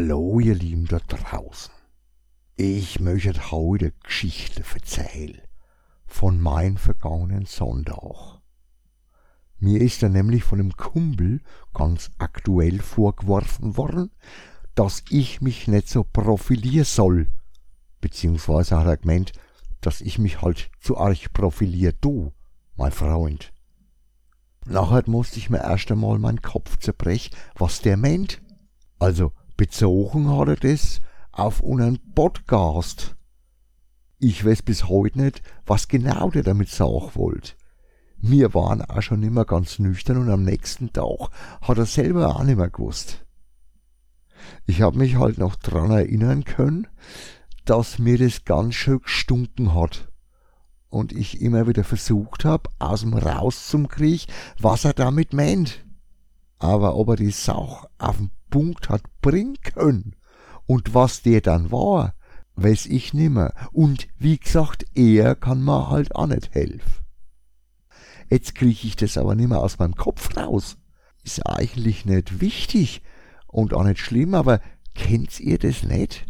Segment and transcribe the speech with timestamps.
[0.00, 1.74] Hallo, ihr Lieben da draußen.
[2.54, 5.40] Ich möchte heute Geschichte erzählen
[6.06, 8.40] von meinem vergangenen Sonntag.
[9.58, 11.40] Mir ist da nämlich von einem Kumpel
[11.74, 14.12] ganz aktuell vorgeworfen worden,
[14.76, 17.26] dass ich mich nicht so profilieren soll.
[18.00, 19.32] Beziehungsweise hat er gemeint,
[19.80, 22.32] dass ich mich halt zu arg profilier, du,
[22.76, 23.52] mein Freund.
[24.64, 28.40] Nachher musste ich mir erst einmal meinen Kopf zerbrechen, was der meint.
[29.00, 31.00] Also bezogen hat er das
[31.32, 33.16] auf unseren Podcast.
[34.18, 37.52] Ich weiß bis heute nicht, was genau der damit sagen wollte.
[38.16, 42.42] Wir waren auch schon immer ganz nüchtern und am nächsten Tag hat er selber auch
[42.44, 43.26] nicht mehr gewusst.
[44.64, 46.86] Ich hab mich halt noch dran erinnern können,
[47.64, 50.08] dass mir das ganz schön gestunken hat
[50.88, 55.84] und ich immer wieder versucht hab, aus dem rauszukriegen, was er damit meint.
[56.58, 60.16] Aber ob er die Sau auf den Punkt hat bringen können
[60.66, 62.14] und was der dann war,
[62.56, 63.52] weiß ich nimmer.
[63.72, 67.04] Und wie gesagt, er kann mir halt auch nicht helfen.
[68.28, 70.76] Jetzt krieg ich das aber nimmer aus meinem Kopf raus.
[71.24, 73.02] Ist eigentlich nicht wichtig
[73.46, 74.60] und auch nicht schlimm, aber
[74.94, 76.26] kennt ihr das nicht?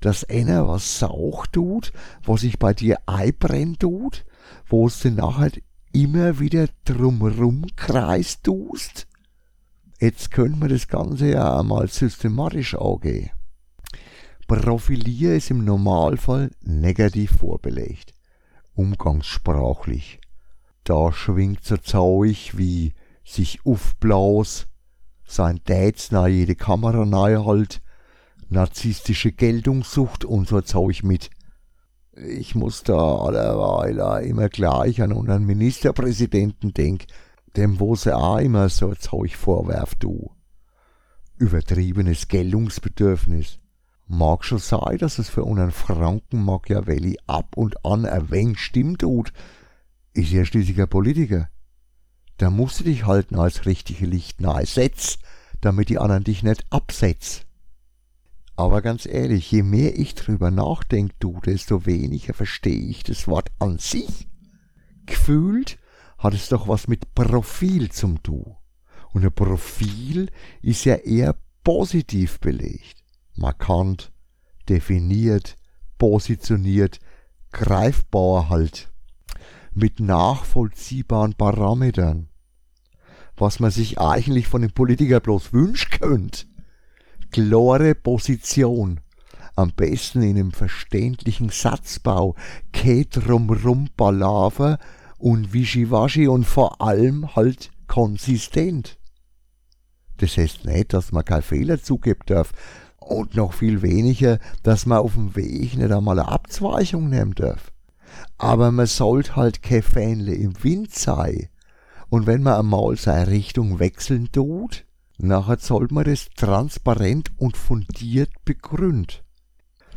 [0.00, 1.92] Dass einer was sauch tut,
[2.24, 4.24] was sich bei dir einbrennt tut,
[4.66, 5.52] wo es dann nachher
[5.92, 9.07] immer wieder drumrum kreist tust?
[10.00, 13.30] Jetzt können wir das Ganze ja einmal systematisch angehen.
[14.46, 18.14] Profilier ist im Normalfall negativ vorbelegt,
[18.74, 20.20] umgangssprachlich.
[20.84, 24.68] Da schwingt so Zeug wie sich aufblaus,
[25.26, 27.82] sein Dates nahe jede Kamera nahe halt,
[28.48, 31.28] narzisstische Geltungssucht und so Zeug mit.
[32.16, 37.06] Ich muss da allerweil immer gleich an unseren Ministerpräsidenten denken,
[37.56, 40.30] dem wo sie auch immer so Zeug vorwerft, du.
[41.36, 43.58] Übertriebenes Geltungsbedürfnis.
[44.06, 49.32] Mag schon sein, dass es für unseren Franken Machiavelli ab und an wenig stimmt tut,
[50.14, 51.48] ist ja schließlich ein Politiker.
[52.38, 55.18] Da musst du dich halten als richtige Licht nahe setz,
[55.60, 57.42] damit die anderen dich nicht absetz.
[58.56, 63.50] Aber ganz ehrlich, je mehr ich drüber nachdenk, du, desto weniger verstehe ich das Wort
[63.58, 64.26] an sich.
[65.06, 65.77] Gefühlt
[66.18, 68.42] hat es doch was mit Profil zum Tu.
[69.12, 70.30] Und ein Profil
[70.60, 73.04] ist ja eher positiv belegt.
[73.36, 74.12] Markant,
[74.68, 75.56] definiert,
[75.96, 76.98] positioniert,
[77.52, 78.90] greifbar halt.
[79.72, 82.28] Mit nachvollziehbaren Parametern.
[83.36, 86.46] Was man sich eigentlich von dem Politiker bloß wünschen könnte.
[87.30, 89.00] Klare Position.
[89.54, 92.34] Am besten in einem verständlichen Satzbau.
[92.72, 94.78] Kein drumrum Palaver,
[95.18, 98.98] und wischiwaschi und vor allem halt konsistent.
[100.18, 102.52] Das heißt nicht, dass man keine Fehler zugeben darf
[102.98, 107.72] und noch viel weniger, dass man auf dem Weg nicht einmal eine Abzweichung nehmen darf.
[108.36, 111.48] Aber man sollte halt kein Fähnle im Wind sein.
[112.08, 114.86] Und wenn man einmal seine Richtung wechseln tut,
[115.18, 119.18] nachher sollte man das transparent und fundiert begründen.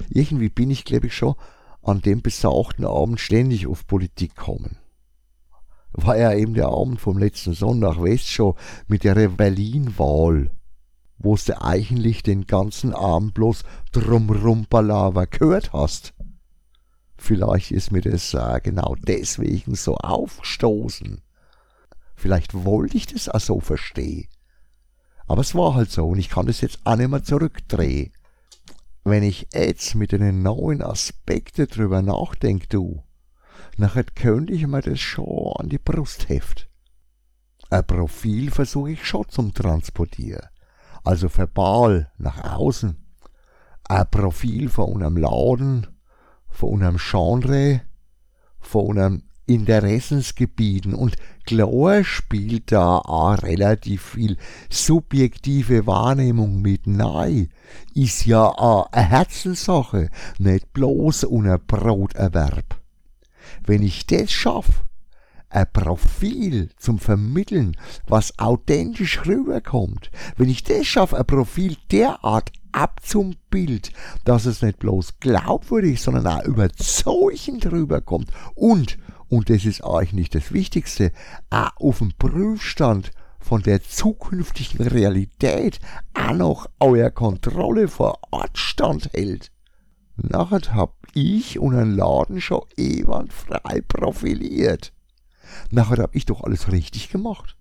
[0.09, 1.35] Irgendwie bin ich, glaube ich, schon
[1.83, 4.81] an dem besauchten Abend ständig auf Politik kommen
[5.94, 8.56] war ja eben der Abend vom letzten Sonntag, weißt schon,
[8.88, 10.52] mit der Berlin-Wahl,
[11.18, 16.13] wo du eigentlich den ganzen Abend bloß drumrum Palaver gehört hast.
[17.18, 21.22] Vielleicht ist mir das äh, genau deswegen so aufgestoßen.
[22.16, 24.28] Vielleicht wollte ich das auch so verstehen.
[25.28, 28.12] Aber es war halt so und ich kann das jetzt auch nicht mehr zurückdrehen.
[29.03, 33.03] Wenn ich jetzt mit den neuen Aspekten drüber nachdenke, du,
[33.77, 36.69] nachher könnte ich mir das schon an die Brust heft.
[37.69, 40.47] Ein Profil versuche ich schon zum Transportieren,
[41.03, 42.97] also verbal nach außen.
[43.88, 45.88] Ein Profil von einem Laden,
[46.50, 47.81] von einem Genre,
[48.59, 54.38] von einem Interessensgebieten und klar spielt da auch relativ viel
[54.69, 57.50] subjektive Wahrnehmung mit nein.
[57.94, 60.09] Ist ja auch eine Herzenssache,
[60.39, 62.81] nicht bloß ein Broterwerb.
[63.65, 64.74] Wenn ich das schaffe,
[65.51, 67.75] ein Profil zum Vermitteln,
[68.07, 73.92] was authentisch rüberkommt, wenn ich das schaffe, ein Profil derart abzumbild,
[74.24, 80.53] dass es nicht bloß glaubwürdig, sondern auch überzeugend rüberkommt und, und das ist eigentlich das
[80.53, 81.12] Wichtigste,
[81.50, 85.80] auch auf dem Prüfstand von der zukünftigen Realität
[86.13, 89.51] auch noch euer Kontrolle vor Ort standhält.
[90.16, 92.63] Nachher hab ich und ein Laden schon
[93.30, 94.94] frei profiliert.
[95.69, 97.58] Nachher hab ich doch alles richtig gemacht.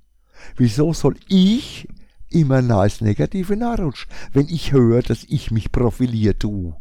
[0.56, 1.88] Wieso soll ich
[2.28, 6.74] immer nice negative nachrutscht, wenn ich höre, dass ich mich profiliere, du.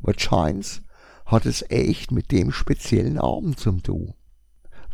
[0.00, 0.80] Wahrscheinlich
[1.26, 4.14] hat es echt mit dem speziellen Abend zum tun.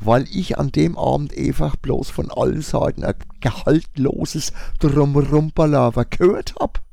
[0.01, 6.84] Weil ich an dem Abend einfach bloß von allen Seiten ein gehaltloses Drumrumpalaver gehört hab.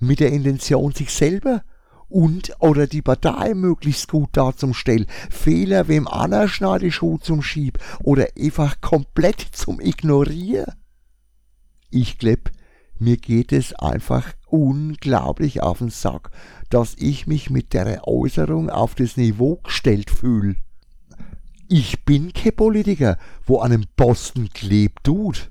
[0.00, 1.62] Mit der Intention, sich selber
[2.08, 6.08] und oder die Partei möglichst gut darzustellen, Fehler wem
[6.80, 10.74] die Schuhe zum Schieb oder einfach komplett zum Ignorieren.
[11.90, 12.50] Ich glaub,
[12.98, 16.30] mir geht es einfach unglaublich auf den Sack,
[16.68, 20.56] dass ich mich mit der Äußerung auf das Niveau gestellt fühl.
[21.68, 25.50] Ich bin kein Politiker, wo an einem Posten klebt tut.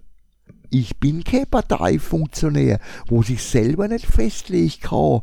[0.69, 5.21] Ich bin kein Parteifunktionär, wo sich selber nicht festlegen kann,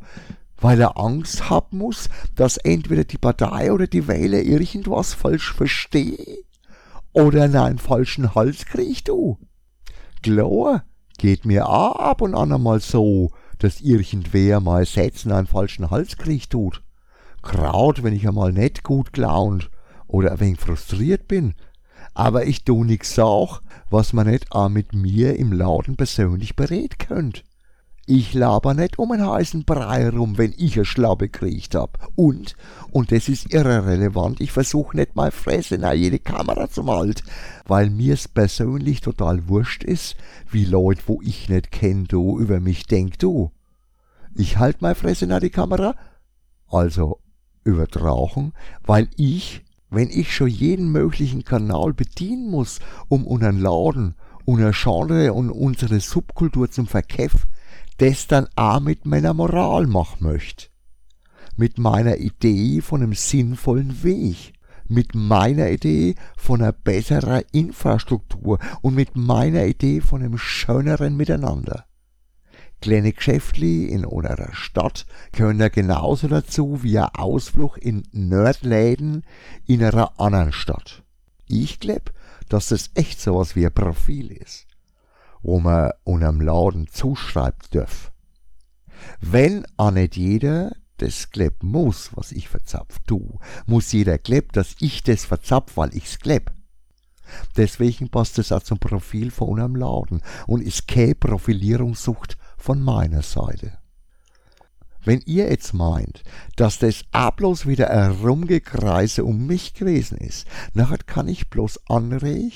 [0.60, 6.38] weil er Angst haben muss, dass entweder die Partei oder die Wähler irgendwas falsch verstehen
[7.12, 9.38] oder in einen falschen Hals kriegt du.
[10.22, 10.84] Klar,
[11.18, 16.16] geht mir auch ab und an einmal so, dass irgendwer mal Sätzen einen falschen Hals
[16.16, 16.82] kriegt tut.
[17.42, 19.70] Kraut, wenn ich einmal nicht gut gelaunt
[20.06, 21.54] oder ein wenig frustriert bin.
[22.16, 23.60] Aber ich tu nix auch,
[23.90, 27.44] was man nicht auch mit mir im Laden persönlich berät könnt.
[28.06, 32.08] Ich laber nicht um einen heißen Brei rum, wenn ich a Schlappe kriegt hab.
[32.14, 32.56] Und,
[32.90, 37.22] und das ist irrelevant, ich versuch nicht mal Fresse nach jede Kamera zum Halt,
[37.66, 40.16] weil mir's persönlich total wurscht ist,
[40.50, 43.50] wie Leute, wo ich nicht kenn, du, über mich denk, du.
[44.34, 45.94] Ich halt mal Fresse nach die Kamera,
[46.66, 47.20] also
[47.62, 48.54] übertragen,
[48.86, 55.32] weil ich, wenn ich schon jeden möglichen Kanal bedienen muss, um unseren Laden, unser Genre
[55.32, 57.46] und unsere Subkultur zum Verkeff,
[57.98, 60.66] das dann auch mit meiner Moral machen möchte.
[61.56, 64.52] Mit meiner Idee von einem sinnvollen Weg.
[64.88, 71.86] Mit meiner Idee von einer besseren Infrastruktur und mit meiner Idee von einem schöneren Miteinander.
[72.80, 79.24] Kleine Geschäftli in unserer Stadt können genauso dazu wie ein Ausflug in Nerdläden
[79.66, 81.02] in einer anderen Stadt.
[81.48, 82.12] Ich glaub,
[82.48, 84.66] dass das echt sowas wie ein Profil ist
[85.46, 88.10] wo man unserem Laden zuschreibt dürf.
[89.20, 94.74] Wenn auch nicht jeder das klebt muss, was ich verzapf tu, muss jeder klebt, dass
[94.80, 96.50] ich das verzapf, weil ich's kleb.
[97.56, 102.36] Deswegen passt es auch zum Profil von unserem Laden und ist keine Profilierungssucht
[102.66, 103.78] von meiner Seite.
[105.04, 106.24] Wenn ihr jetzt meint,
[106.56, 111.88] dass das auch bloß wieder ein Rumgekreise um mich gewesen ist, nachher kann ich bloß
[111.88, 112.50] anregen,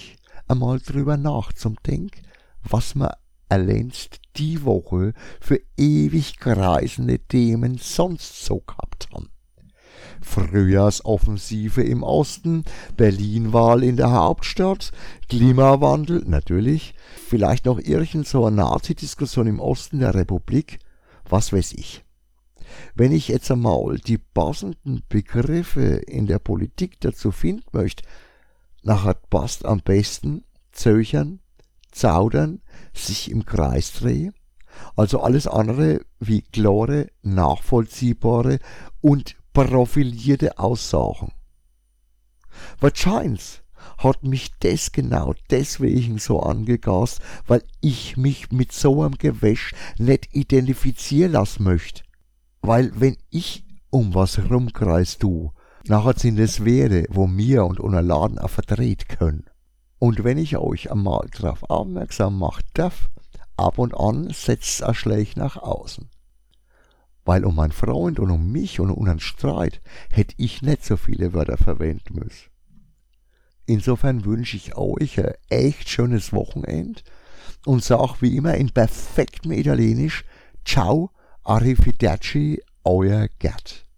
[0.49, 2.27] einmal drüber nachzudenken,
[2.65, 3.19] was wir
[3.49, 9.31] erlängst die Woche für ewig kreisende Themen sonst so gehabt haben.
[10.21, 12.65] Frühjahrsoffensive im Osten,
[12.97, 14.93] Berlinwahl in der Hauptstadt,
[15.29, 16.95] Klimawandel, natürlich,
[17.29, 20.79] vielleicht noch irgend so eine Nazi-Diskussion im Osten der Republik,
[21.29, 22.05] was weiß ich.
[22.95, 28.05] Wenn ich jetzt einmal die passenden Begriffe in der Politik dazu finden möchte,
[28.83, 31.41] nachher passt am besten Zöchern,
[31.91, 32.63] zaudern,
[32.95, 34.35] sich im Kreis drehen,
[34.97, 38.59] also alles andere wie klare, nachvollziehbare
[39.01, 41.33] und profilierte Aussagen.
[42.81, 43.63] Wahrscheinlich
[43.99, 50.35] hat mich das genau deswegen so angegast, weil ich mich mit so einem Gewäsch nicht
[50.35, 52.03] identifizieren lassen möchte.
[52.63, 55.53] Weil wenn ich um was rumkreis du,
[55.87, 59.45] nachher sind es Werte, wo mir und unser Laden auch verdreht können.
[59.99, 63.11] Und wenn ich euch einmal darauf aufmerksam machen darf,
[63.57, 66.09] ab und an setzt er schlecht nach außen.
[67.25, 70.97] Weil um meinen Freund und um mich und um unseren Streit hätte ich nicht so
[70.97, 72.51] viele Wörter verwenden müssen.
[73.67, 77.03] Insofern wünsche ich euch ein echt schönes Wochenende
[77.67, 80.25] und sag wie immer in perfektem Italienisch
[80.65, 81.11] Ciao,
[81.45, 83.90] arrivederci, euer Gerd.